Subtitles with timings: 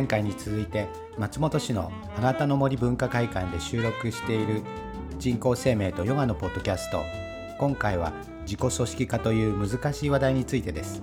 [0.00, 4.62] 前回に続いて松本市のあなたの森文化会館で収録している
[5.18, 7.02] 人工生命とヨガのポッドキャスト
[7.58, 8.14] 今回は
[8.46, 11.02] 自己組織化という難しい話題についてです。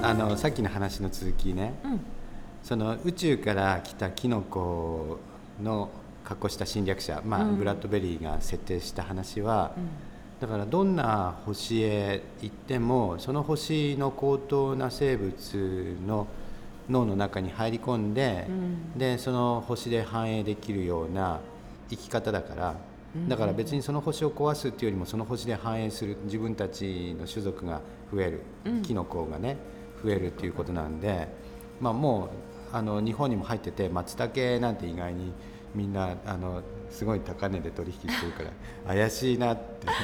[0.00, 2.00] あのさっきの話の続きね、うん。
[2.62, 5.18] その宇宙から来たキノコ
[5.60, 5.90] の
[6.28, 7.56] 格好した侵略者、まあうん。
[7.56, 9.72] ブラッドベリーが設定した話は、
[10.40, 16.26] だからどんな星へ行ってもその星の高等な生物の
[16.90, 18.98] 脳の中に入り込んで、うん。
[18.98, 21.40] でその星で繁栄できるような
[21.88, 22.74] 生き方だから
[23.26, 27.80] だから別にその星を壊すっていうよりもその星で繁栄する自分たちの種族が
[28.12, 28.82] 増える、うん。
[28.82, 29.56] キノコがね
[30.04, 31.26] 増えるっていうことなんで、
[31.80, 32.28] まあ、もう
[32.76, 35.32] あの日本にも入ってて松茸なんて意外に
[35.74, 38.50] みんなあのすごい高値で取引してるから
[38.94, 39.86] 怪しいなって。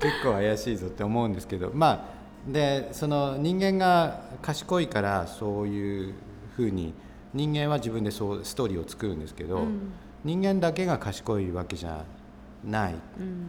[0.00, 2.10] 結構怪しいぞって思うんですけどま
[2.48, 6.14] あでその人間が賢いからそういう
[6.56, 6.92] ふうに
[7.34, 9.92] 人間は自分でそうストーリーを作るんですけど、うん。
[10.24, 12.04] 人間だけが賢いわけじゃ
[12.64, 12.94] ない。
[12.94, 13.46] うん。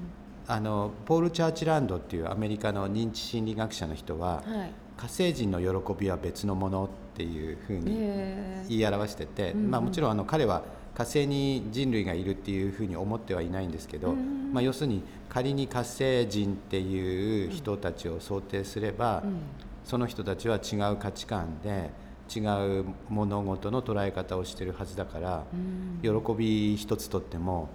[0.47, 19.37] あのポール・チャーチランドっていうアメリカの認知心理学者の人は、はい火星人の喜びは別のものっていうふうにへ言い表してて、まあ、もちろんあの彼は火星に人類がいるっていうふうに思ってはいないんですけど、うんまあ、要するに仮に火星人っていう人たちを想定すれば、うん。
[19.83, 21.91] その人たちは違う価値観で
[22.33, 22.39] 違
[22.79, 25.99] う物事の捉え方をしてるはずだから、うん。
[26.01, 27.67] 喜び一つとっても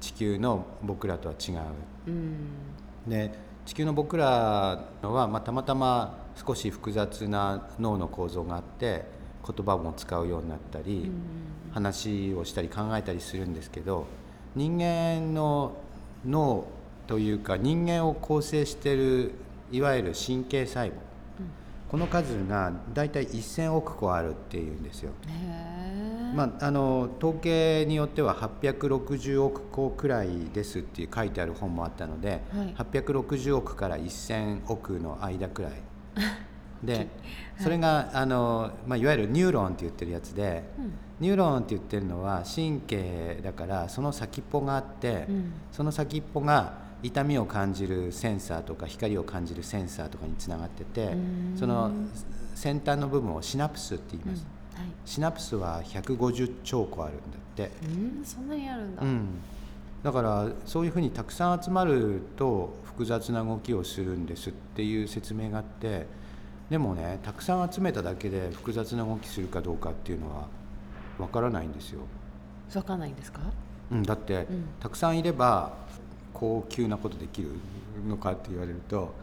[0.00, 1.56] 地球の僕らとは違う。
[2.08, 2.46] うん。
[3.06, 3.32] で
[3.68, 9.04] 地球の僕らのは、まあ、たまたま少し複雑な脳の構造があって
[9.46, 11.48] 言葉も使うようになったり、うん。
[11.72, 14.06] 話をしたり考えたりするんですけど
[14.54, 15.76] 人間の
[16.26, 16.66] 脳
[17.06, 19.32] というか人間を構成している
[19.70, 20.92] いわゆる神経細胞
[21.90, 25.10] この数がだいたい1,000億個あるっていうんですよ。
[25.26, 26.07] へえ
[26.38, 32.74] まあ、あの統計によっては860億個くらいですっていう書いてある本もあったので、はい。
[32.74, 35.72] 860億から1000億の間くらい。
[36.84, 37.08] で
[37.60, 40.92] それがあの、まあ、いわゆるニューロンって言ってるやつで、うん。
[41.18, 45.52] ニューロンって言ってるのは神経だからその先っぽがあって、うん。
[45.72, 51.56] その先っぽが痛みを感じるセンサーとか光を感じるセンサーとかにつながっててうん。
[51.58, 51.90] その
[52.54, 54.44] 先端の部分をシナプスって言います。
[54.44, 54.57] はい
[55.04, 59.02] シナプスは150兆個あるんだって、うんそんなにあるんだ。
[59.02, 59.26] うん、
[60.02, 66.06] だからそういうふうにたくさん集まると複雑な動きをするんですっていう説明があって
[66.70, 70.46] でもねたくさん集めただけで複雑な動きするかどうかっていうのは
[71.18, 72.00] わからないんですよ、
[72.74, 73.40] わかんないんですか？
[73.90, 74.64] うん、だって、うん。
[74.78, 75.72] たくさんいれば
[76.34, 77.48] 高級なことできる
[78.06, 79.14] のかって言われると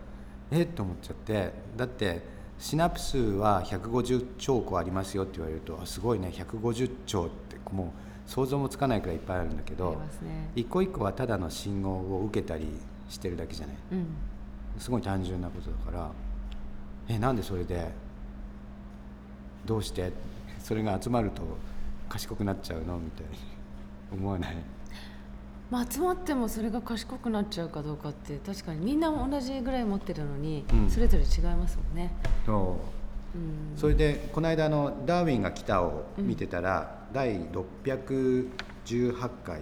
[0.51, 1.53] えっと思っちゃって。
[1.77, 7.55] だってシナプスは150兆個ありますよって言われるとあすごいね150兆って。
[7.71, 10.49] もう想像もつかないくらいいっぱいあるんだけあどね。
[10.55, 12.67] 一個一個はただの信号を受けたり
[13.09, 13.75] してるだけじゃない？
[13.91, 14.07] うん。
[14.79, 16.11] すごい単純なことだから
[17.07, 17.91] えなんでそれで？
[19.65, 20.11] どうして？
[20.59, 21.41] それが集まると
[22.09, 22.97] 賢くなっちゃうの？
[22.97, 23.37] みたいに
[24.11, 24.55] 思わない？
[25.71, 30.89] まあ集まってもそれが賢くなっちゃうかどうかって確かにみんな同じぐらい持ってるのに、うん。
[30.89, 32.11] それぞれ違いますもんね。
[32.45, 32.79] そ
[33.33, 33.37] う。
[33.37, 33.77] うん。
[33.77, 39.61] それでこの間あの「ダーウィンが来た」を見てたら、第618回。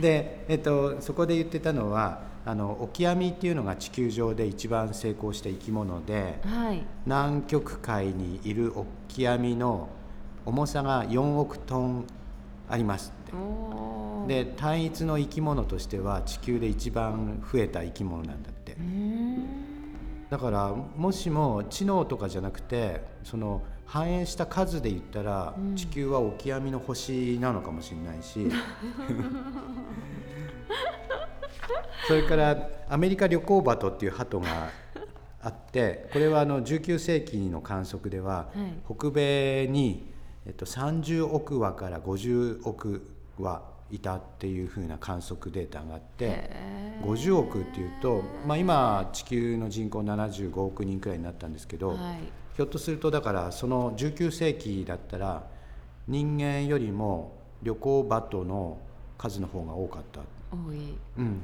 [0.00, 6.82] で、えっと、そこで言ってたのはあのオキアミっていうのが地球上で一番成功した生き物ではい。
[7.06, 9.88] 南極海にいるオキアミの
[10.44, 12.06] 重さが4億トン
[12.68, 13.32] ありますって。
[14.26, 18.76] で単一の生き物としては地球で一番増えた生き物なんだって。
[20.30, 25.76] だからもしも知能とかじゃなくてその繁栄した数で言ったら、うん。
[25.76, 28.50] 地球はオキアミの星なのかもしれないし。
[32.08, 34.70] それからアメリカ旅行バトっていう鳩が
[35.42, 38.96] あってこれはあの19世紀の観測では、はい。
[38.96, 40.10] 北米に、
[40.46, 43.06] えっと、30億羽から50億
[43.38, 46.24] 羽いたっていうふうな観測データがあって。
[46.24, 51.98] へー50億っていうと、まあ、今地球の人口75億人くらいになったんですけど、はい。
[52.56, 55.42] ひょっとするとだからその19世紀だったら
[56.06, 58.78] 人間よりも旅行バトの
[59.18, 60.94] 数の方が多かった、多い。
[61.18, 61.40] うん、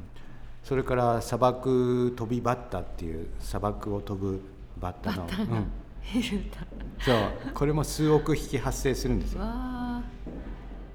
[0.62, 4.40] それから砂漠飛びバッタっていう砂漠を飛ぶ
[4.80, 5.70] バッタの、うん、
[7.00, 7.52] そう。
[7.54, 9.40] これも数億匹発生するんですよ。
[9.40, 9.87] わ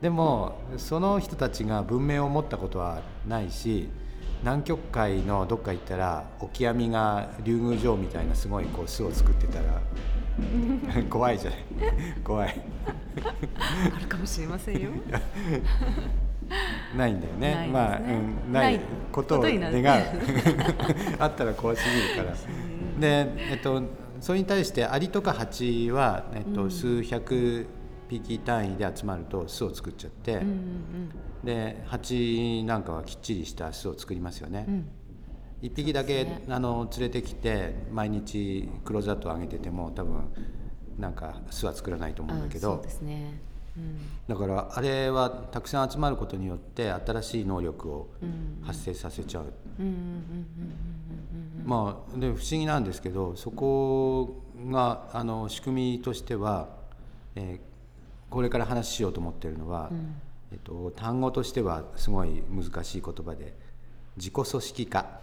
[0.04, 3.88] でもその人たちが文明を持ったことはないし
[4.42, 9.82] 南極海のどっか行ったらオキアミが竜宮城みたいなすごいこう巣を作ってたら
[11.10, 11.60] 怖いじゃない。
[12.22, 12.62] 怖い。
[13.96, 14.90] あるかもしれませんよ。
[16.98, 17.68] ないんだよね。
[17.68, 17.70] ね。
[17.72, 18.80] まあ、うん、なないい
[19.10, 19.62] ことを願う。
[19.62, 19.72] る。
[21.18, 22.36] あったら怖すぎるから。
[23.00, 23.82] でえっと
[24.20, 27.68] それに対してアリとかハチは、えっと数百
[28.20, 31.10] 匹単位で集まると巣を作っちゃって、うんうん
[31.44, 34.74] でハチなんかはきっちりした巣を作りますよね、うん。
[34.76, 34.90] うん
[35.62, 40.26] 一匹だけ、そうですあの連れてきて毎日クローズアップを上げてても多分
[41.00, 42.84] なんか巣は作らないと思うんだけど。
[43.02, 43.40] ね。
[43.78, 43.98] うん。
[44.28, 49.54] だからあれはたくさん集まることによって新しい能力をうん発生させちゃう、
[51.66, 56.70] まあで不思議なんですけどそこがあの仕組みとしては、
[57.36, 57.73] えー
[58.34, 60.16] これから話ししようと思ってるのは、うん。
[60.52, 63.54] えっと、単語としてはすごい難しい言葉で
[64.18, 65.20] 自己組織化、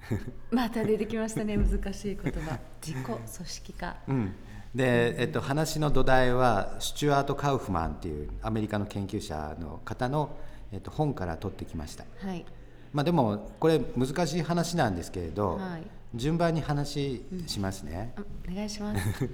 [0.50, 2.58] また出てきましたね難しい言葉。
[2.82, 3.96] 自己組織化。
[4.08, 4.32] うん、
[4.74, 10.30] で、えっと、話の土台はスチュアート・カウフマンっていうアメリカの研究者の方の、
[10.72, 12.04] えっと、本から取ってきました。
[12.26, 12.46] はい。
[12.94, 15.82] まあ、でもこれ難しい話なんですけれど、はい。
[16.14, 18.14] 順番に話しますね。
[18.16, 19.28] あお願いします。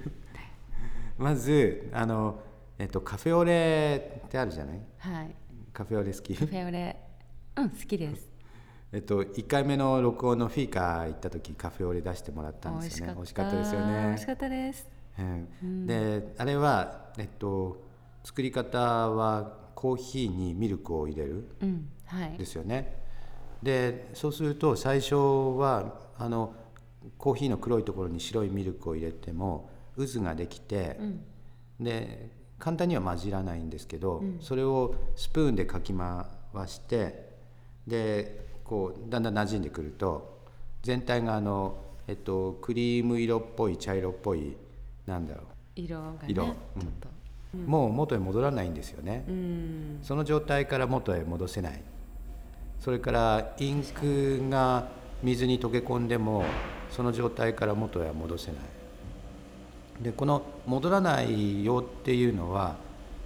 [1.17, 2.39] まずあの、
[2.83, 4.81] えっと、カフェオレってあるじゃない？
[4.97, 5.33] はい。
[5.71, 6.35] カフェオレ好き？
[6.35, 6.97] カフェオレ。
[7.55, 8.29] うん好きです。
[8.91, 13.13] えっと1回目の録音のフィーカー行った時カフェオレ出してもらったんですよね。
[13.15, 13.57] 美味しかった。
[13.57, 14.89] ですよ美ね味しかったです。
[15.17, 15.87] うん。
[15.87, 17.85] であれはえっと
[18.25, 18.77] 作り方
[19.11, 22.37] はコーヒーにミルクを入れるうんはい。
[22.37, 23.01] ですよね。
[23.63, 26.53] でそうすると最初はあの
[27.17, 31.23] コーヒーの黒いところに白いミルクを入れても渦ができて、うん。
[31.79, 36.25] で簡単には混じらないんですけど、それをスプーンでかき回
[36.65, 37.33] して
[37.85, 40.39] でこうだんだん馴染んでくると
[40.81, 41.75] 全体があの、
[42.07, 44.55] えっと、クリーム色っぽい茶色っぽい
[45.05, 45.41] なんだろ
[45.75, 46.45] 色がね色。
[46.45, 46.55] ちょっ
[47.01, 47.09] と。
[47.53, 49.99] う、もう元へ戻らないんですよね、うん。
[50.01, 51.83] その状態から元へ戻せない。
[52.79, 54.87] それからインクが
[55.21, 56.45] 水に溶け込んでも
[56.89, 58.61] その状態から元へは戻せない
[60.01, 62.75] でこの戻らないよっていうのは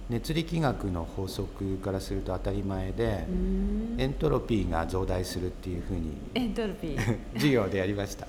[0.08, 3.96] 熱力学の法則からすると当たり前でうん。
[3.98, 7.18] エントロピーが増大するっていうふうにエントロピー。
[7.34, 8.26] 授業でやりました。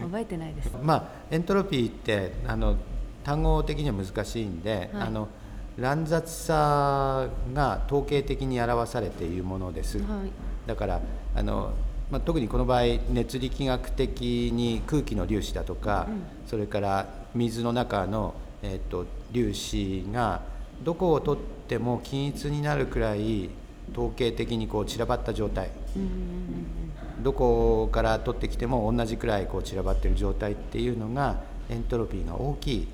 [0.00, 0.72] 覚えてないです。
[0.82, 2.76] まあエントロピーってあの
[3.24, 5.06] 単語的には難しいんで、はい。
[5.08, 5.28] あの
[5.76, 10.06] 乱雑さが統計的に表されているものです、はい。
[10.66, 11.00] だから
[11.34, 11.72] あの、
[12.10, 16.06] まあ、特にこの場合熱力学的に空気の粒子だとか、
[16.46, 20.42] それから水の中の、えっと粒子が
[20.84, 23.50] どこを取っても均一になるくらい
[23.92, 25.70] 統計的にこう散らばった状態。
[25.96, 26.66] うんうんうん
[27.22, 32.88] どこから取ってきても同じくらいこう散らばってる状態っていうのがエントロピーが大きい。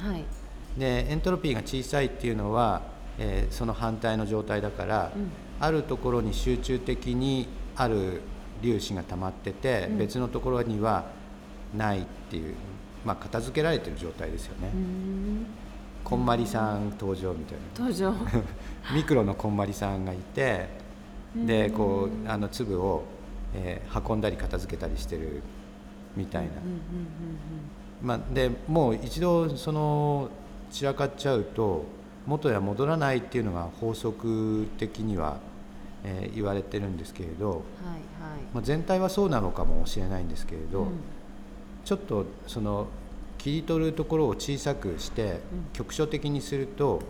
[0.00, 0.24] うんはい。
[0.78, 2.82] でエントロピーが小さいっていうのは、
[3.18, 5.30] えーその反対の状態だから、うん。
[5.58, 8.20] あるところに集中的にある
[8.62, 9.98] 粒子が溜まってて、うん。
[9.98, 11.04] 別のところには
[11.76, 12.54] ないっていう、
[13.04, 15.46] まあ、片付けられてる状態ですよね、うん。
[16.04, 18.12] こんまりさん登場みたい登場。
[18.12, 18.18] な
[18.94, 20.68] ミクロのこんまりさんがいて
[21.34, 23.04] でこうあの粒を、
[23.54, 25.42] えー運んだり片付けたりしてる
[26.16, 26.50] みたいな。
[28.02, 30.28] まあ、でもう一度その
[30.70, 31.84] 散らかっちゃうと
[32.26, 35.38] 元へは戻らないっていうのが法則的には、
[36.04, 37.60] えー言われてるんですけれど、うんはい
[37.94, 38.40] はい。
[38.54, 40.88] まあ、全体はそうなのかもしれないんですけれど、うん。
[41.84, 42.86] ちょっとその
[43.38, 45.38] 切り取るところを小さくしてうん。
[45.72, 47.02] 局所的にすると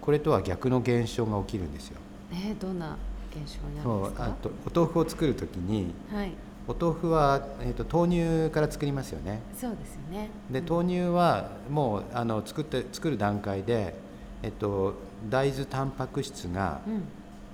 [0.00, 1.98] これとは逆の現象が起きるんですよ。
[2.32, 2.96] えーどんな
[3.30, 4.24] 現象になるんですか？
[4.24, 6.32] あとお豆腐を作る時にはい。
[6.68, 9.40] お豆腐は、えー、と豆乳から作りますよね。
[9.54, 10.30] そうですよね。
[10.50, 13.94] で豆乳はもうあの作って作る段階で、
[14.42, 14.94] えっと、
[15.30, 17.02] 大豆タンパク質がうん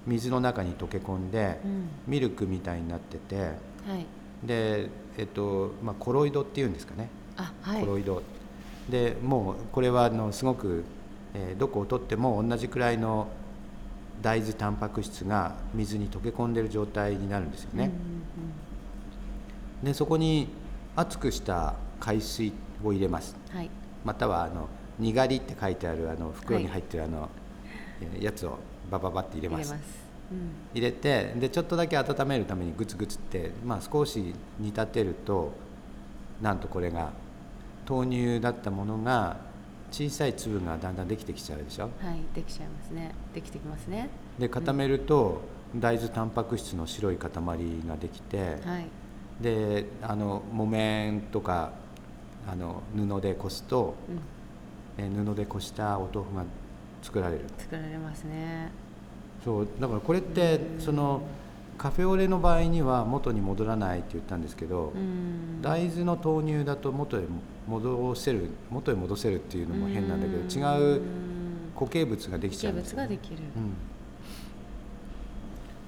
[0.06, 1.88] 水の中に溶け込んで、うん。
[2.06, 3.50] ミルクみたいになってては
[3.96, 4.06] い。
[4.44, 7.80] で、えっとまあ、コロイドっていうんですかね、あはい。
[7.80, 8.22] コロイド。
[8.90, 10.84] でもうこれはあのすごく、
[11.34, 13.28] えーどこを取っても同じくらいの
[14.20, 17.84] 大豆タンパク質が水に溶け込んでる状態になるんですよね。
[17.84, 17.92] うんうん
[19.84, 20.46] でそこに
[20.94, 22.52] 熱くした海水
[22.84, 23.34] を入れます。
[23.50, 23.70] うんはい。
[24.04, 24.68] またはあの
[24.98, 27.28] にがりって書いてあるあの袋に入ってるあの、
[28.00, 28.58] えーやつを
[28.92, 29.74] バババって入れます。
[30.74, 35.52] 入れてでちょっとだけ温めるためにグツグツって、まあ、少し煮立てると
[36.40, 37.10] なんとこれが
[37.88, 39.36] 豆乳だったものが
[39.90, 41.84] 小さい粒がだんだんできてきちゃうでしょ。
[41.84, 43.14] はいできちゃいますね。
[43.34, 44.08] できてきますね。
[44.38, 45.42] で固めると
[45.76, 48.86] 大豆タンパク質の白い塊ができて、はい。
[49.40, 51.72] であの木綿とか
[52.50, 54.20] あの布でこすと、うん。
[55.04, 56.44] えー布でこしたお豆腐が
[57.02, 57.44] 作られる。
[57.58, 58.70] 作られますね
[59.44, 61.22] そうだからこれってその
[61.76, 65.60] カフェオレの場合には元に戻らないって言ったんですけど、うん。
[65.60, 67.24] 大豆の豆乳だと元へ
[67.66, 70.46] 戻せる元へ戻せるっていうのも変なんだけどうん。
[70.46, 71.02] 違う
[71.74, 73.02] 固形物ができちゃ形うんですよ、ね。
[73.04, 73.36] 物ができる。
[73.56, 73.72] うん、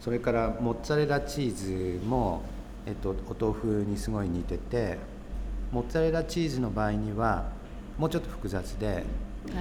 [0.00, 2.42] それからモッツァレラチーズも、
[2.86, 4.98] えっと、お豆腐にすごい似てて
[5.70, 7.52] モッツァレラチーズの場合には
[7.98, 9.04] もうちょっと複雑で、はい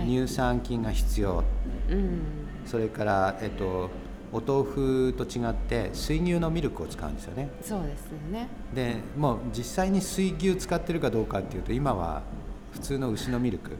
[0.05, 1.43] 乳酸菌が必要。
[1.89, 2.21] うん。
[2.65, 3.89] それから、えっと、
[4.31, 7.49] お豆腐と違って水牛のミルクを使うんですよね。
[7.61, 8.47] そうですよね。
[8.73, 12.23] でもう実際に水牛使ってるかどうかっていうと今は
[12.71, 13.71] 普通の牛のミルク。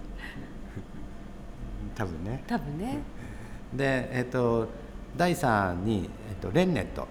[1.96, 2.44] 多分ね。
[2.46, 3.00] 多分ね。
[3.74, 4.68] でえっと
[5.18, 7.06] 第3に、えっと、レンネットっ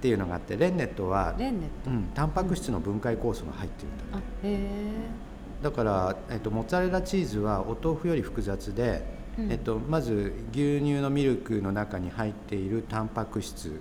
[0.00, 4.58] ていうのがあってレンネットは、レンネうん、タンパク質の分解酵素が入ってるんだ、あへえ
[5.62, 9.02] だから、えっと、モッツァレラチーズはお豆腐より複雑で、
[9.38, 9.52] うん。
[9.52, 13.80] えっと、まず牛乳のミルクの中に入っているタンパク質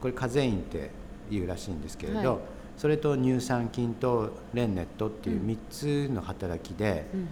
[0.00, 0.90] これカゼインって
[1.30, 2.38] いうらしいんですけれど、はい。
[2.76, 5.48] それと乳酸菌とレンネットっていううん。
[5.48, 7.28] 3つの働きで、うん。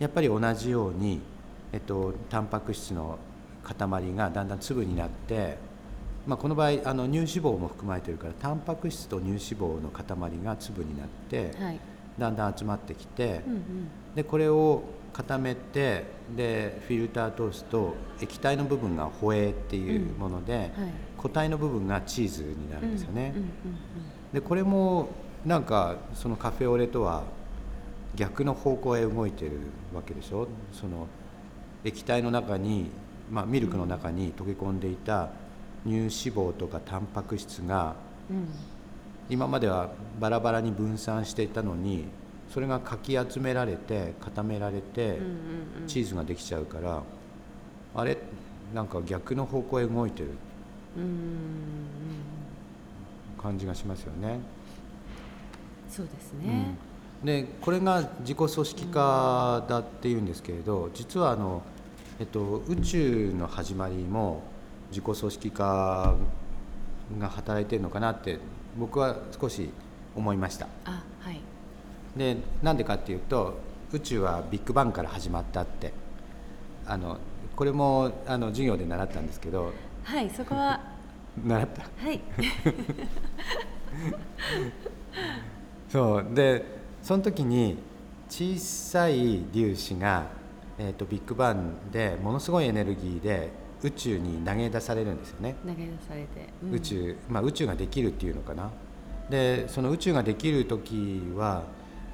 [0.00, 1.20] やっぱり同じように、
[1.72, 3.18] えっと、タンパク質の
[3.62, 3.76] 塊
[4.14, 5.56] がだんだん粒になって、
[6.26, 11.80] まあ、この場合あの乳脂肪も含まれてるからタンパク質と乳脂肪の塊が粒になって、はい
[12.20, 13.88] だんだん集まってきて、うんうん。
[14.14, 16.04] でこれを固めて
[16.36, 20.70] でフィルター通すと液体の部分がホエーっていうもので、はい。
[21.16, 23.32] 固体の部分がチーズになるんですよね。
[23.34, 23.50] うんうん。
[24.32, 25.08] でこれも
[25.44, 27.24] なんかそのカフェオレとは
[28.14, 29.52] 逆の方向へ動いてる
[29.94, 30.46] わけでしょ？
[30.72, 31.08] その
[31.82, 32.90] 液体の中に、
[33.30, 35.30] まあ、ミルクの中に溶け込んでいた
[35.84, 37.96] 乳脂肪とかタンパク質が
[38.30, 38.36] うん。
[38.36, 38.48] うん
[39.30, 42.04] 今まではバラバラに分散していたのに
[42.52, 45.18] それがかき集められて固められて、
[45.86, 47.02] チーズができちゃうから
[47.94, 48.18] あれ？
[48.74, 50.30] なんか逆の方向へ動いてる。
[53.40, 54.40] 感じがしますよね。
[55.88, 56.76] そうですね、
[57.22, 57.26] うん。
[57.26, 61.62] でこれが自己組織化だっていうんですけれど実はあの、
[62.18, 64.42] えっと、宇宙の始まりも
[64.90, 66.16] 自己組織化
[67.18, 68.38] が働いてるのかなって
[68.78, 69.70] 僕は少し
[70.16, 70.66] 思いました。
[70.84, 71.40] あはい。
[72.16, 73.58] でなんでかっていうと
[73.92, 75.92] 宇宙はビッグバンから始まったって。
[76.86, 77.18] あの
[77.54, 79.72] これもあの授業で習ったんですけど。
[80.02, 80.80] はいそこは。
[81.44, 81.82] 習った？
[82.04, 82.20] はい。
[85.88, 86.26] そう。
[86.34, 86.64] で
[87.02, 87.78] その時に
[88.28, 90.26] 小さい粒子が、
[90.78, 93.50] えー、とビッグバンでものすごいエネルギーで
[93.82, 96.74] 宇宙に投げ出されるんですよね、投げ出されて、うん。
[96.74, 98.70] 宇宙、まあ、宇宙ができるっていうのかな。
[99.30, 101.62] でその宇宙ができる時は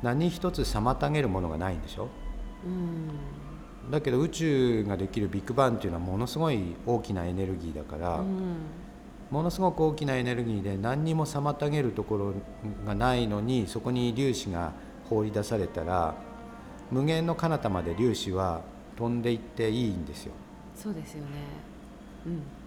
[0.02, 2.08] 何一つ妨げるものがないんでしょ？
[2.64, 3.90] うん。
[3.90, 8.56] だけど宇宙ができるビッグバンっていうのはものすごい大きなエネルギーだから、うん。
[9.30, 12.34] ものすごく大きなエネルギーで何にも妨げるところ
[12.86, 14.72] がないのにそこに粒子が
[15.08, 16.14] 放り出されたら
[16.92, 18.60] 無限の彼方まで粒子は
[18.96, 20.32] 飛んでいっていいんですよ。
[20.76, 21.30] そうですよね。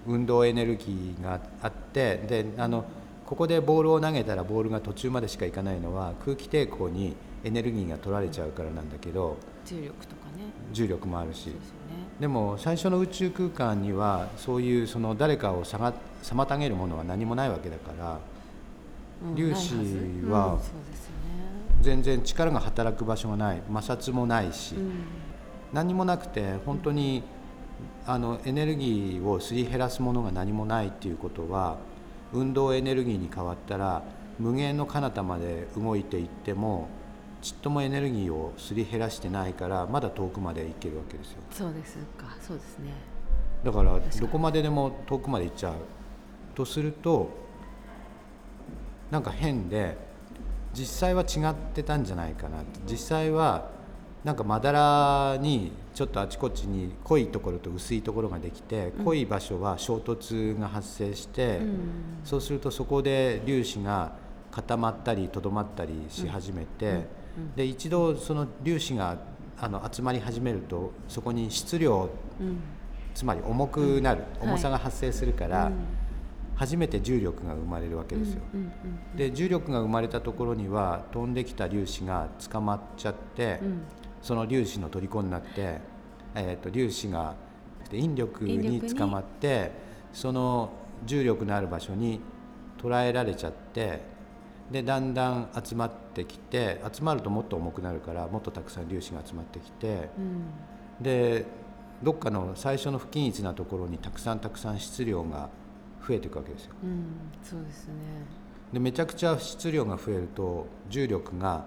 [0.07, 0.13] うん。
[0.15, 2.85] 運動エネルギーがあってであの
[3.25, 10.45] ここでボールを投げたらボールが途中までしか行かないのは空気抵抗にエネルギーが取られちゃうからなんだけど重力とかね。
[10.73, 11.45] 重力もあるし。
[11.45, 11.57] でね。
[12.19, 18.19] でも最初の宇宙空間にはそういうその誰かをさが妨げるものは何もないわけだから
[19.23, 19.75] うん粒子
[20.29, 20.59] は
[21.81, 23.61] 全然力が働く場所がない。
[23.71, 24.91] 摩擦もないし、うん。
[25.71, 27.23] 何もなくて本当に
[28.09, 31.77] あのエネルギーをすり減らすものが何もないっていうことは
[32.33, 34.01] 運動エネルギーに変わったら
[34.39, 36.87] 無限の彼方まで動いていっても
[37.43, 41.37] ちっともエネルギーをすり減らしてないからまだ遠くまで行けるわけですよ。
[41.51, 42.35] そうですか。
[42.41, 42.93] そうですね。
[43.63, 45.73] だからどこまででも遠くまで行っちゃう
[46.55, 47.29] とすると
[49.11, 49.95] なんか変で
[50.73, 52.63] 実際は違ってたんじゃないかな。
[52.89, 53.69] 実際は
[54.23, 61.79] なんかまだらにちょっとあちこちに濃いところと薄いところができて濃い場所は衝突が発生して、うん。
[62.23, 64.13] そうするとそこで粒子が
[64.51, 67.05] 固まったりとどまったりし始めて、
[67.55, 69.17] で一度その粒子が
[69.57, 72.09] あの集まり始めるとそこに質量
[72.39, 72.59] うん。
[73.13, 74.49] つまり重くなる、うん。
[74.49, 75.73] 重さが発生するから、うん。
[76.55, 78.41] 初めて重力が生まれるわけですよ。
[78.53, 78.71] うん。
[79.15, 83.59] で重力が生まれたところには飛んできた粒子が捕まっちゃって、
[84.21, 85.79] その粒子の虜になって、
[86.35, 87.35] えー、と粒子が
[87.91, 89.71] 引力に捕まって
[90.13, 90.71] その
[91.05, 92.19] 重力のある場所に
[92.77, 94.01] 捉えられちゃって
[94.71, 101.45] でだんだん集まってきて集まるともっと重くなるからもっとたくさん粒子が集まってきてうんで
[102.03, 105.49] どっかの最初の不均一なところにたくさんたくさん質量が
[106.07, 106.71] 増えていくわけですよ。
[106.83, 107.05] うん
[107.43, 107.93] そうですね
[108.71, 111.65] でめちゃくちゃ質量が増えると重力が、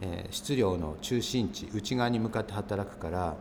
[0.00, 3.36] えー質量の中心地内側に向かって働くから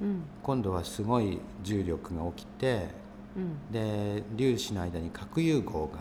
[0.00, 0.22] うん。
[0.42, 2.88] 今度はすごい重力が起きて
[3.36, 3.72] うん。
[3.72, 6.00] で粒子の間に核融合が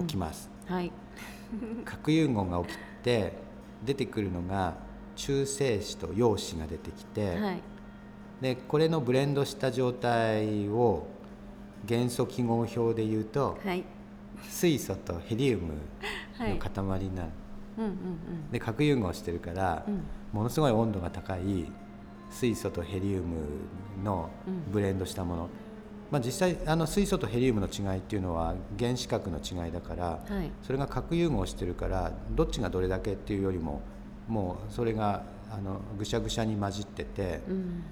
[0.00, 0.90] 起きます、はい。
[1.84, 3.32] 核融合が起きて
[3.84, 4.74] 出てくるのが
[5.16, 7.60] 中性子と陽子が出てきて、はい。
[8.40, 11.06] でこれのブレンドした状態を
[11.84, 13.84] 元素記号表で言うとはい。
[14.48, 15.74] 水素とヘリウム
[16.36, 16.54] はい。
[16.54, 17.30] の塊になる、
[17.78, 20.02] うんうんで核融合してるから、うん。
[20.32, 21.70] ものすごい温度が高い
[22.30, 23.36] 水素とヘリウム
[24.04, 24.72] のうん。
[24.72, 25.48] ブレンドしたもの、
[26.10, 30.50] まあ、実際あの水素とヘリウムの違いっていうのは原子核の違いだからうんはい。
[30.62, 33.82] それが核融合してるからどっちがどれだけっていうよりも
[34.28, 37.82] もうそれがあのぐしゃぐしゃに混じってて、うん。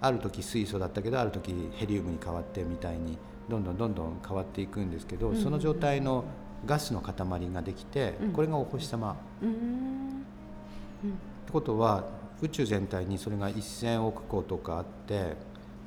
[0.00, 3.18] ある時水素だったけどある時ヘリウムに変わってみたいに
[3.50, 5.36] どんどんどんどん変わっていくんですけど、うん。
[5.36, 6.24] その状態の
[6.66, 7.14] ガスの塊
[7.52, 8.32] ができて、うん。
[8.32, 9.16] これがお星様。
[9.42, 9.52] うーん。
[9.52, 11.12] うんっ
[11.46, 12.04] てことは
[12.42, 15.34] 宇宙全体にそれが1,000億個とかあって、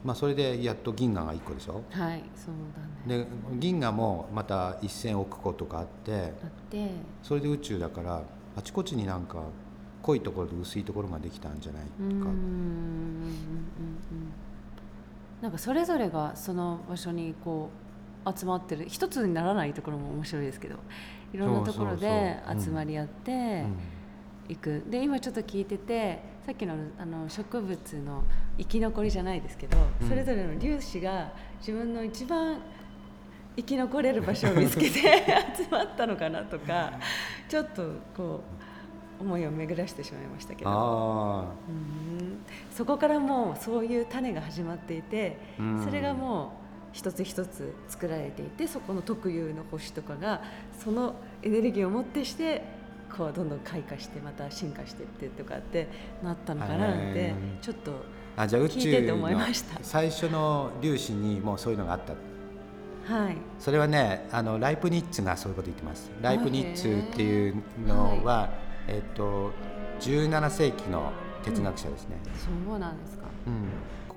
[0.04, 1.84] まあ、それでやっと銀河が1個でしょ？
[1.92, 2.56] はいそう
[3.08, 3.24] だね。
[3.24, 3.28] で
[3.60, 6.90] 銀河もまた1,000億個とかあってあって。
[7.24, 8.22] それで宇宙だから
[8.58, 9.42] あちこちになんか
[10.02, 12.06] 濃いところと薄いところができたんじゃないうん。
[12.06, 12.38] うんうんうんかうん。
[15.42, 17.83] なんかそれぞれがその場所にこう
[18.36, 18.86] 集まってる。
[18.88, 20.78] 一つにならないところも面白いですけど
[21.34, 23.78] いろんなところで集まり合ってうん。
[24.50, 28.24] いく、で今ちょっと聞いててさっきのあの植物の
[28.58, 30.10] 生き残りじゃないですけど、うん。
[30.10, 32.62] それぞれの粒子が自分の一番
[33.56, 35.00] 生き残れる場所を見つけて
[35.56, 36.94] 集まったのかなとか
[37.48, 37.84] ちょっと
[38.16, 38.42] こ
[39.20, 40.70] う思いを巡らしてしまいましたけど。
[40.70, 42.40] あうん。
[42.72, 45.84] そこからもうそういう種が始まっていて、うん。
[45.84, 46.63] それがもう
[46.94, 50.42] 一つ一つ作られていてそこの特有の星とかが
[50.84, 52.64] そのエネルギーをもってして
[53.16, 55.88] こうどんどん開花してまた進化していってとかって
[56.24, 57.92] なったのかななんてちょっと
[58.38, 59.78] 聞いてて思いました。
[59.84, 62.14] 最初の粒子にもうそういうのがあった。
[63.14, 63.38] はい。
[63.60, 66.10] それはねあのライプニッツがそういうこと言ってます。
[66.22, 67.56] ライプニッツっていう
[67.88, 68.50] のは、
[68.88, 69.52] えっと
[70.00, 71.12] 17世紀の
[71.44, 72.18] 哲学者ですね、
[72.66, 73.26] そうなんですか。
[73.46, 73.68] うん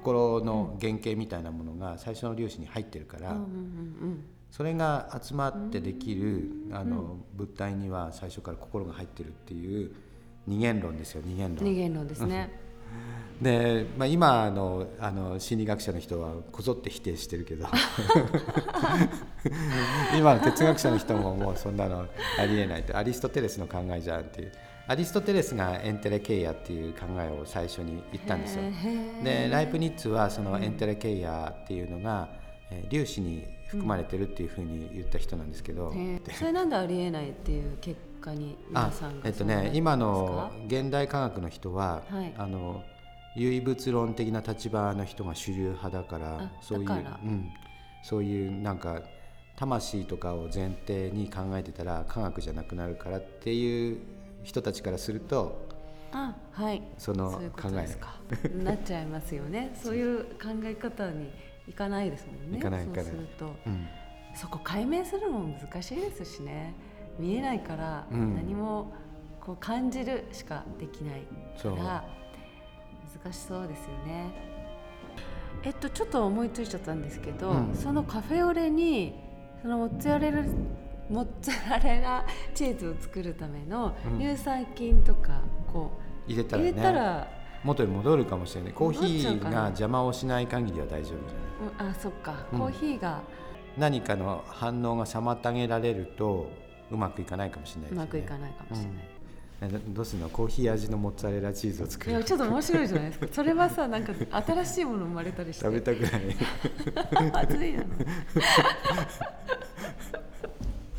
[0.06, 3.36] 心の原型みたいなものが最初の粒子に入ってるから、
[4.52, 9.90] それが集まってできる、あの物体には最初から心が入ってるっていう
[10.46, 11.64] 二元論ですよ二元うん、論。
[11.64, 12.60] 二元論ですね。
[13.42, 17.66] で、まあ、今のあの心理学者の人はこぞって否定してるけど。
[20.16, 22.06] 今の哲学者の人ももうそんなの
[22.38, 24.52] ありえないってアリストテレスの考えじゃんっていう
[24.88, 28.62] アリストテレスがエンテレケイアっていう考えを最初に言ったんですよ。
[29.24, 32.28] でライプニッツはそのエンテレケイアっていうのが、
[32.70, 36.32] えー粒子に含まれてるっていうふうに言った人なんですけど、へー。
[36.32, 42.34] それなんでありえないっていう結果にあ皆さんがえっとね今の現代科学の人は、はい。
[42.38, 42.84] あの
[43.36, 47.50] 唯物論的な立場の人が主流派だからあそういううん、
[48.02, 49.02] そういうなんか
[49.56, 53.98] 魂とかを前提に考えてたら科学じゃなくなるからっていう
[54.46, 55.66] 人たちからすると
[56.12, 56.82] あはい。
[56.96, 58.62] その考え。
[58.62, 59.72] なっちゃいますよね。
[59.82, 59.96] そう。
[59.96, 61.30] いう考え方に
[61.68, 62.58] いかないですもんね。
[62.58, 63.04] いかないいかない。
[63.04, 63.46] そうすると。
[63.66, 63.86] うん。
[64.34, 66.74] そこ解明するのも難しいですしね。
[67.18, 68.36] 見えないからうん。
[68.36, 68.92] 何も
[69.40, 71.22] こう感じるしかできない
[71.60, 72.04] から
[73.22, 74.30] 難しそうですよね。
[75.64, 77.74] えっとちょっと思いついちゃったんですけど、うん。
[77.74, 79.14] そのカフェオレに
[79.60, 80.44] そのモッツァレラ
[81.10, 84.18] モッツァレラチーズを作るためのうん。
[84.18, 85.40] 乳酸菌とか
[85.72, 85.90] こ
[86.28, 86.70] う入れたらね。
[86.70, 87.28] 入れたら
[87.64, 88.72] 元に戻るかもしれない。
[88.72, 91.86] コーヒーが邪魔をしない限りは大丈夫じゃない？
[91.86, 92.58] うんあそっか、うん。
[92.58, 93.22] コーヒーが。
[93.76, 96.50] 何かの反応が妨げられると
[96.90, 98.02] うまくいかないかもしれないですね。
[98.02, 98.94] うまくいかないかもしれない、
[99.62, 100.28] えどどうするの？
[100.30, 102.12] コーヒー味のモッツァレラチーズを作る。
[102.12, 103.26] いやちょっと面白いじゃないですか。
[103.32, 104.12] それはさなんか
[104.46, 105.64] 新しいもの生まれたりして。
[105.64, 106.36] 食べたくない。
[107.44, 107.86] 熱いなの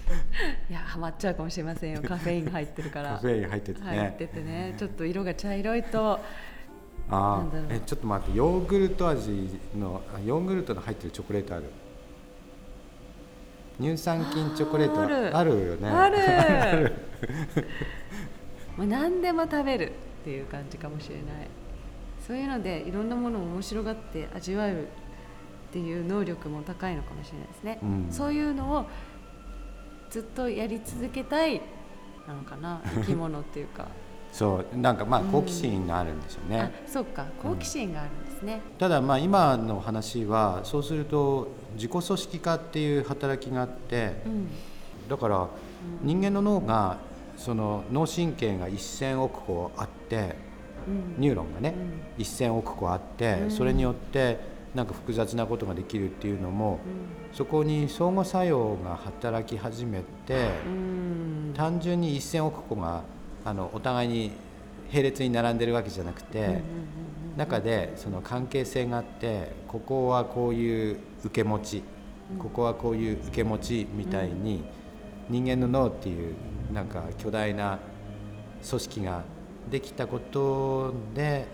[0.70, 2.02] いやハマっちゃうかもしれませんよ。
[2.02, 3.12] カフェインが入ってるから。
[3.14, 4.76] カフェイン入っててね、入っててね。
[4.78, 6.20] ちょっと色が茶色いと。
[7.10, 8.38] あえちょっと待って。
[8.38, 11.66] ヨーグルト味のあヨーグルトの入ってるチョコレートある？
[13.80, 15.38] 乳酸菌チョコレートある。
[15.38, 15.90] あるよね。
[15.90, 16.94] ある。
[18.78, 19.92] もう 何でも食べる
[20.22, 21.26] っていう感じかもしれない。
[22.26, 24.90] そういうのでいろんなものを面白がって味わえるっ
[25.72, 28.08] ていう能力も高いのかもしれないですね、うん。
[28.12, 28.86] そういうのを
[30.18, 31.62] ずっとやり続けたい
[32.28, 33.86] なのかな 生き物っていうか。
[34.32, 37.26] そうなんかまあうん好奇心があるんですよね、あそうか。
[37.42, 44.48] 好奇心があるんですね、ただまあ今の話はそうすると自己組織化っていう働きがあってうん。
[45.08, 45.48] だから
[46.04, 46.98] 人間の脳が
[47.38, 50.36] その脳神経が1000億個あって
[50.88, 51.22] うん。
[51.22, 51.74] ニューロンがね
[52.18, 52.24] うん。
[52.24, 53.52] 1000億個あってうん。
[53.52, 54.40] それによって
[54.78, 56.80] なんか複雑なことができるっていうのも
[57.34, 60.52] うそこに相互作用が働き始めて
[61.56, 63.02] 単純に1000億個が
[63.44, 64.32] あのお互いに
[64.92, 66.62] 並列に並んでるわけじゃなくて
[67.36, 71.84] 中でその関係性があってここはこういう受け持ち
[72.34, 72.38] うん。
[72.38, 74.64] ここはこういう受け持ちみたいに
[75.28, 76.36] 人間の脳っていう
[76.72, 77.80] なんか巨大な
[78.68, 79.24] 組織が
[79.72, 81.48] できたことで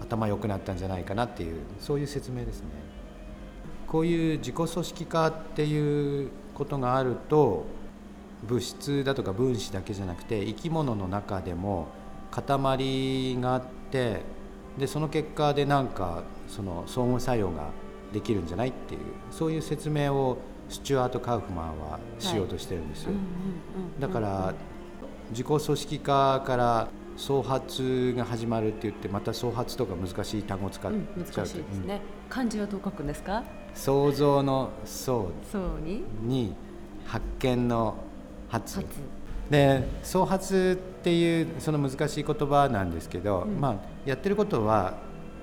[0.00, 2.68] 頭良くなったんじゃないかなっていうそういう説明ですね。
[3.86, 7.64] こういう自己組織化っていうことがあると
[8.46, 11.88] 物質だとか分子だけじゃなくて生き物の中でも
[12.30, 14.22] 塊があって
[14.78, 17.70] でその結果でなんかその相互作用が
[18.12, 23.12] できるんじゃないっていうそういう説明をスチュアート・カウフマンはしようとしてるんですよ。
[23.98, 24.54] だから
[25.30, 31.24] 自己組織化から創発が始まるって言ってまた創発とか難しい単語使っうんちゃう。
[31.24, 32.00] と難しいですね、
[32.30, 35.30] 漢字はどう書くんですかうん想像の創
[35.84, 36.54] にに
[37.04, 37.96] 発見の
[38.48, 38.76] 発。
[38.76, 38.88] 発。
[39.50, 43.60] で創発っていうその難しい言葉なんですけど、うん。
[43.60, 44.94] まあ、やってることは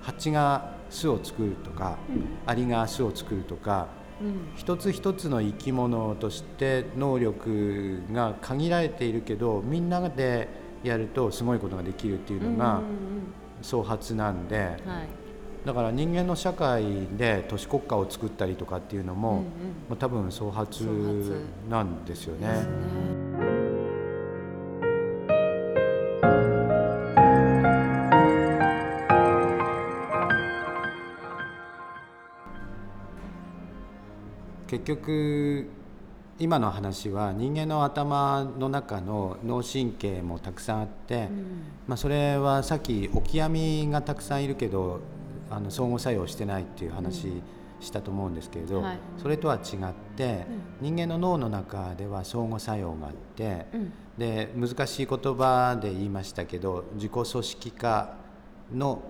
[0.01, 1.97] 蜂が巣を作るとか、
[2.45, 3.87] アリが巣を作るとか
[4.21, 4.51] うん。
[4.55, 10.47] 一つ一つの生き物として能力が限られているけどみんなで
[10.89, 12.81] やるとすごいことができるっていうのが
[13.61, 14.77] 創発なんで
[15.65, 19.41] だから人間の社会で都市国家を作ったりとかっていうのも,、うんうん。
[19.41, 19.45] も
[19.91, 20.85] う多分創発
[21.67, 22.47] なんですよね。
[22.49, 22.65] ね。
[34.67, 35.67] 結局
[36.37, 41.45] 今の話は人間の頭の中の脳神経もたくさんあって、うん。
[41.87, 44.99] まあ、それはさっきオキアミがたくさんいるけど
[45.49, 47.41] あの相互作用してないっていう話
[47.79, 48.99] したと思うんですけれど、はい。
[49.17, 50.45] それとは違って、
[50.81, 53.93] 人間の脳の中では相互作用があって、うん。
[54.17, 58.15] で難しい言葉で言いましたけど自己組織化
[58.73, 59.03] の、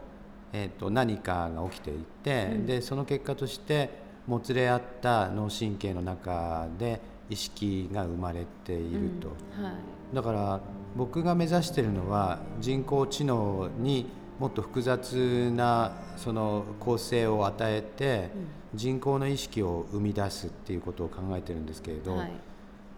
[0.52, 2.66] えー、と何かが起きていて、うん。
[2.68, 3.90] でその結果として
[4.28, 9.30] もつれ合った脳神経の中で意識が生まれていると。
[9.58, 9.74] うんはい。
[10.14, 10.62] だから
[10.96, 14.08] 僕が目指しているのは人工知能に
[14.40, 18.30] もっと複雑なその構成を与えて
[18.74, 22.32] 人工の意識を生み出すっていうことを考えてるんですけれど、はい。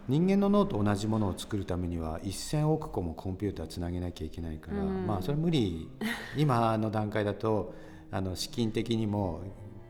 [0.08, 5.06] 人間の脳と同じものを作るためには1,000億個もコンピューターつなげなきゃいけないから、うん。
[5.06, 5.90] まあそれ無理。
[6.38, 7.74] 今の段階だと
[8.12, 9.42] あの資金的にも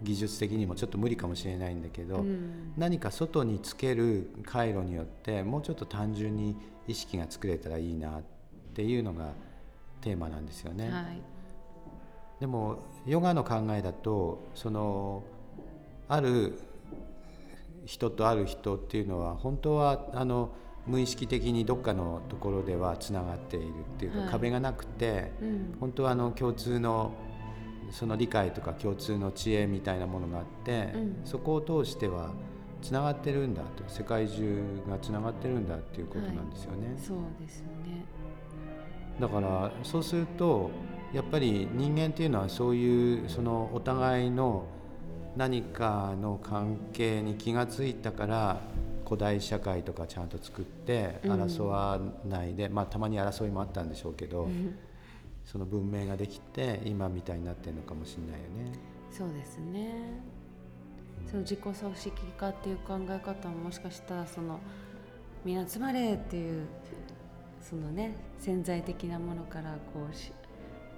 [0.03, 2.73] 技術的にもちょっと無理かもしれないんだけど、うん。
[2.77, 6.55] 何か外につける回路によってもうちょっと単純に
[6.87, 8.23] 意識が作れたらいいなっ
[8.73, 9.31] ていうのが
[10.01, 10.89] テーマなんですよね。
[10.89, 11.21] はい。
[12.39, 15.23] でもヨガの考えだとその
[16.07, 16.59] ある
[17.85, 20.51] 人とある人っていうのは本当はあの
[20.85, 24.29] 無意識的にどっかのところではつながっているっていうか、はい。
[24.29, 25.77] 壁がなくてうん。
[25.79, 27.11] 本当はあの共通の
[27.91, 31.15] その理解とか共通の知恵みたいなものがあって、うん。
[31.25, 32.31] そこを通しては
[32.81, 36.93] つながってるんだと世界中がつながってるんだっていうことなんですよね。
[36.97, 38.05] そうですよね。
[39.19, 40.69] だからそうすると
[41.13, 44.65] やっぱり人間っていうのはそういうそのお互いの
[45.35, 48.61] 何かの関係に気が付いたから
[49.05, 51.31] 古代社会とかちゃんと作ってうん。
[51.31, 54.77] 争わないで、まあたまに争いもあったんでしょうけど、うん
[55.47, 58.77] その文明ができて今みたいになってるのかもしれないよね。
[59.09, 60.21] そうですね
[61.25, 64.59] その自己組織化っていう考え方ももしかしたらその
[65.45, 66.65] みんな集まれっていう
[67.61, 70.33] そのね潜在的なものからこうし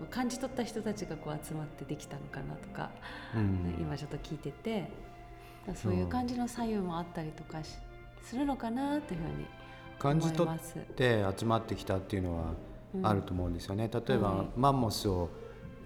[0.10, 2.90] 感じ取った人たちがこう集まってできたのかなとか、
[3.36, 4.90] うん今ちょっと聞いてて
[5.76, 7.76] そういう感じの左右もあったりとかし
[8.24, 9.46] するのかなというふうに
[10.00, 10.96] 感じ取っ。
[10.96, 12.69] て集まってきたっていうのはうん
[13.04, 13.90] あると思うんですよね。
[13.94, 15.30] 例えば、はいマンモスを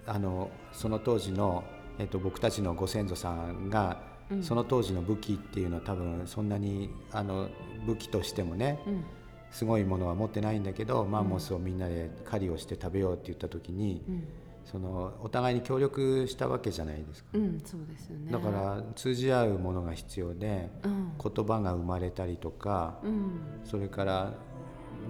[0.06, 1.64] あのその当時の、
[1.98, 4.42] えっと、僕たちのご先祖さんが、うん。
[4.42, 7.48] その当時の武器っていうのは多分そんなにあの
[7.86, 9.04] 武器としてもねうん。
[9.50, 14.24] すごいものは持ってないんだけど、マンモスをみんなで狩りをして食べようって言った時に、うん。
[14.64, 18.32] そのお互いに協力したわけじゃないですか、うんそうですよね。
[18.32, 21.12] だから通じ合うものが必要でうん。
[21.22, 23.40] 言葉が生まれたりとかうん。
[23.64, 24.34] それから、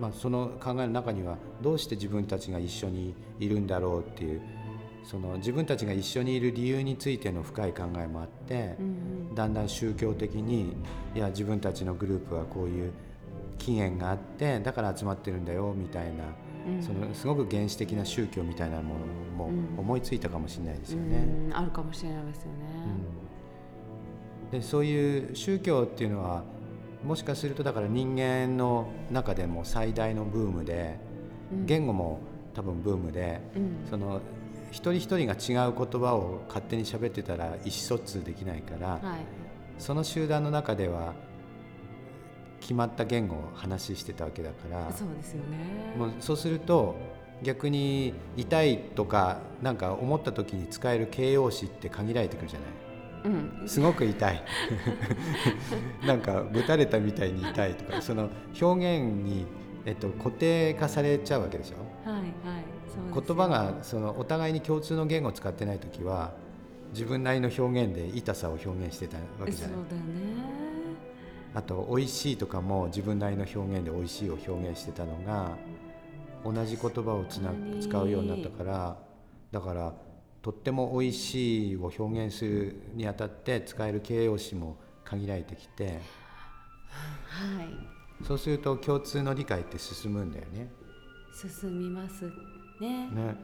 [0.01, 4.43] まあ、その考えの中にはどうして自分たちが一緒にいるんだろうっていう
[5.05, 9.35] その自分たちが一緒にいる理由についての深い考えもあってうんうん。
[9.35, 10.75] だんだん宗教的に
[11.15, 12.93] いや自分たちのグループはこういう
[13.59, 16.25] 起源があってだから集まってるんだよみたいな
[16.67, 16.83] うん。
[16.83, 19.01] そのすごく原始的な宗教みたいなもの
[19.37, 19.79] もうん。
[19.79, 21.19] 思いついたかもしれないですようね。
[21.49, 21.51] ん。
[21.55, 22.59] あるかもしれないですよね、
[24.53, 24.59] うん。
[24.59, 26.45] でそういう宗教っていうのは
[27.05, 30.99] もしかするとだから人間の中でも最大のブームで
[31.53, 31.67] うん。
[31.67, 32.21] 言語も
[32.55, 33.87] 多分ブームでうん。
[33.89, 34.21] その
[34.71, 39.01] 一人一人が違う言葉を勝手に喋ってたら意思疎通できないからはい。
[39.79, 41.15] その集団の中では
[42.61, 45.95] 決まった言語を話してたわけだからそうですよね。
[45.99, 46.97] もうそうすると
[47.43, 52.69] 逆に痛いとかなんか思った時に使える形容詞って限られてくるじゃない。
[53.25, 53.69] うん。
[53.69, 54.43] すごく痛い。
[56.07, 58.29] なんかぶたれたみたいに痛いとかその
[58.61, 59.47] 表現に、
[59.87, 62.11] えっと、固定化されちゃうわけでしょ？
[62.11, 62.33] はいはい
[63.13, 66.33] 言葉がそのお互いに共通の言語を使ってない時は
[66.93, 69.77] 自分なりの表現で痛さを表現してたわけじゃない。
[69.77, 70.05] そうだよね。
[71.55, 75.57] あと「美味しい」とかも自分なりの表現で「美味しい」を表現してたのが
[76.45, 78.97] 同じ言葉をつな使うようになったから
[79.51, 79.93] だから
[80.45, 86.01] とっても「美味しい」を表現するにあたって使える形容詞も限られてきて
[86.87, 88.25] はい。
[88.25, 90.71] そうすると共通の理解って進むんだよね。
[91.33, 92.27] 進みます
[92.79, 93.09] ね。
[93.11, 93.37] ね。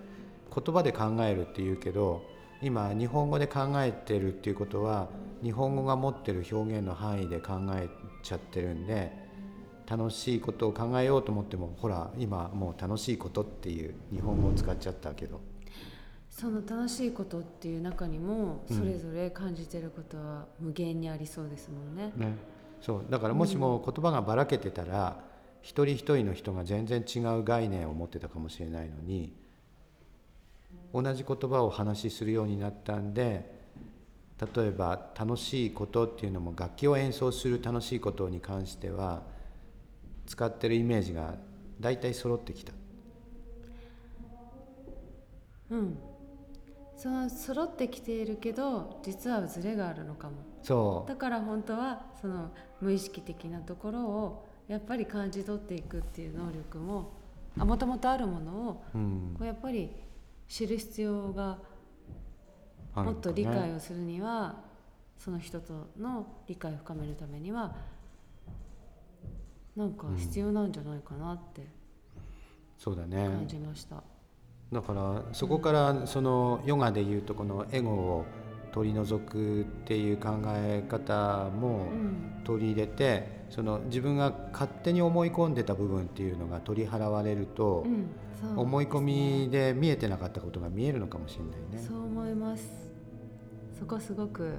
[0.54, 2.22] 言葉で考えるっていうけど
[2.60, 5.08] 今日本語で考えてるっていうことは
[5.42, 7.88] 日本語が持ってる表現の範囲で考え
[8.22, 9.10] ちゃってるんで
[9.88, 15.40] 楽しいことを考えようと思ってもほら今もう楽しいことっていう日本語を使っちゃったけど
[16.30, 22.34] その楽しいことっていう中にもそれぞれ感じてることは無限にありそうですもんね、ね。
[22.80, 23.04] そう。
[23.10, 25.28] だからもしも言葉がばらけてたら、
[25.62, 29.34] 一人一人の人が全然違う概念を持ってたかもしれないのに
[30.92, 33.58] 同じ言葉を話しするようになったんで
[34.56, 39.22] 例えば楽しいことっていうのも楽器を演奏する楽しいことに関しては
[40.26, 41.34] 使ってるイメージが
[41.78, 42.72] 大体揃ってきた。
[45.70, 46.09] うん
[47.00, 50.34] その揃ってきているけど実はズレがあるのかも。
[50.62, 51.08] そう。
[51.08, 52.50] だから本当はその
[52.82, 57.12] 無意識的なところをやっぱり感じ取っていくっていう能力も
[57.56, 59.34] もともとあるものをうん。
[59.38, 59.90] こうやっぱり
[60.46, 61.58] 知る必要が
[62.94, 64.60] もっと理解をするには
[65.16, 67.76] その人との理解を深めるためには
[69.74, 71.66] なんか必要なんじゃないかなって
[72.76, 73.24] そうだね。
[73.26, 74.02] 感じました。
[74.72, 78.24] だからそこからそのヨガでいうとこのエゴを
[78.72, 82.30] 取り除くっていう考え方もうん。
[82.44, 87.86] 取り入れてその自分が勝手に思い込んでた部分っていうのが取り払われると
[88.56, 91.86] 思い込みで見えてなかったことが見えるのかもしれないね。
[91.86, 92.90] そう思います。
[93.78, 94.54] そこすごく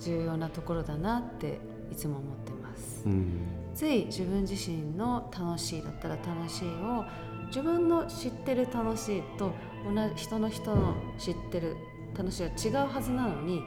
[0.00, 1.58] 重要なところだなって
[1.90, 3.04] いつも思ってます。
[3.06, 3.46] うん。
[3.74, 7.04] つい自分自身の楽しいだったら楽しいを
[7.48, 9.52] 自分の知ってる楽しいと
[9.92, 11.76] 同じ人の人の知ってる
[12.16, 13.62] 楽しいは違うはずなのに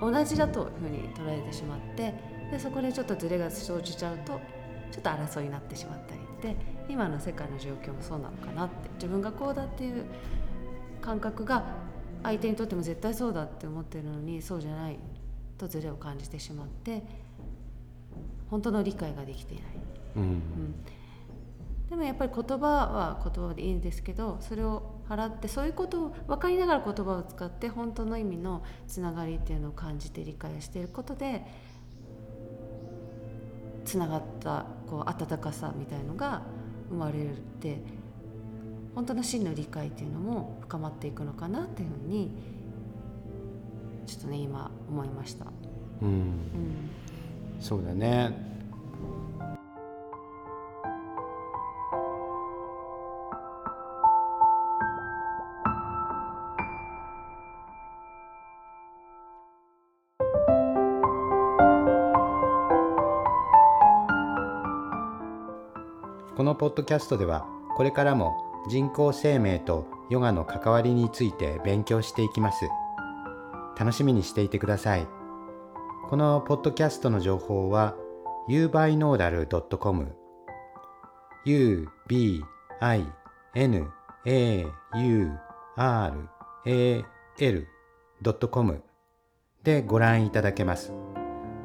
[0.00, 2.14] 同じだというふうに捉えてしまって
[2.50, 4.40] でそこでちょっとズレが生じちゃうと
[4.90, 6.56] ちょっと争いになってしまったりって
[6.88, 10.04] 今の世界の状況もそうなのかなって自分がこうだっていう
[11.00, 11.64] 感覚が
[12.22, 14.98] 相手にとっても絶対そうだって思ってるのにそうじゃない
[15.58, 17.02] とズレを感じてしまって
[18.50, 19.66] 本当の理解ができていない、
[20.16, 20.22] うん。
[20.22, 20.74] うん、
[21.94, 31.46] でもやっぱり言葉は言葉でいいんですけどそれを払ってそういうことを分かりながら言葉を使って本当の意味のつながりっていうのを感じて理解していることで
[33.84, 36.42] つながったこう温かさみたいのが
[36.88, 37.78] 生まれるって
[38.96, 42.32] 本当の真の理解っていうのも深まっていくのかなっていうふうに
[44.04, 45.46] ちょっとね今思いました。
[46.02, 46.08] うん。
[46.08, 46.90] うん。
[47.60, 48.52] そうだね
[66.64, 67.46] ポッドキャストでは
[67.76, 72.70] これからも人工生命とヨガの関わりについて勉強していきます
[73.78, 75.06] 楽しみにしていてください
[76.08, 77.96] このポッドキャストの情報は
[78.48, 80.14] ubinaural.com
[81.44, 82.42] u b
[82.80, 83.12] i
[83.54, 83.86] n
[84.24, 85.32] a u
[85.76, 86.30] r
[88.24, 88.82] al.com
[89.62, 90.94] でご覧いただけます。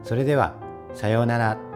[0.03, 0.55] それでは、
[0.93, 1.68] さようなら。